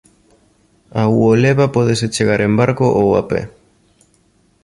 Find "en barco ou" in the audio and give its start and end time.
2.43-3.07